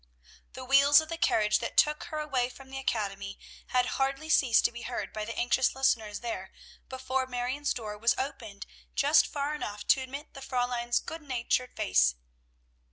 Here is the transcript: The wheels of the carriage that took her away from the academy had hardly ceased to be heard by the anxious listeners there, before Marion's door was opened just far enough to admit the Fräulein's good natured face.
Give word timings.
The 0.53 0.65
wheels 0.65 0.99
of 0.99 1.09
the 1.09 1.17
carriage 1.19 1.59
that 1.59 1.77
took 1.77 2.05
her 2.05 2.17
away 2.17 2.49
from 2.49 2.71
the 2.71 2.79
academy 2.79 3.37
had 3.67 3.85
hardly 4.01 4.29
ceased 4.29 4.65
to 4.65 4.71
be 4.71 4.81
heard 4.81 5.13
by 5.13 5.25
the 5.25 5.37
anxious 5.37 5.75
listeners 5.75 6.21
there, 6.21 6.51
before 6.89 7.27
Marion's 7.27 7.71
door 7.71 7.99
was 7.99 8.15
opened 8.17 8.65
just 8.95 9.27
far 9.27 9.53
enough 9.53 9.85
to 9.89 10.01
admit 10.01 10.33
the 10.33 10.41
Fräulein's 10.41 10.99
good 10.99 11.21
natured 11.21 11.75
face. 11.75 12.15